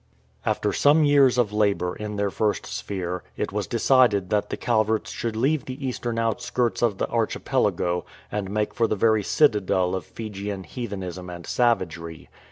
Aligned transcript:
After 0.47 0.73
some 0.73 1.03
years 1.03 1.37
of 1.37 1.53
labour 1.53 1.95
in 1.95 2.15
their 2.15 2.31
first 2.31 2.65
sphere, 2.65 3.23
it 3.37 3.51
was 3.51 3.67
314 3.67 3.69
THE 3.69 3.77
KING 3.77 3.99
OF 3.99 3.99
BAU 3.99 4.09
decided 4.09 4.29
that 4.31 4.49
the 4.49 4.57
Calverts 4.57 5.11
should 5.11 5.35
leave 5.35 5.65
the 5.65 5.87
eastern 5.87 6.17
outskirts 6.17 6.81
of 6.81 6.97
the 6.97 7.07
archipelago 7.11 8.03
and 8.31 8.49
make 8.49 8.73
for 8.73 8.87
the 8.87 8.95
very 8.95 9.21
citadel 9.21 9.93
of 9.93 10.03
Fijian 10.05 10.63
heathenism 10.63 11.29
and 11.29 11.45
savagery. 11.45 12.29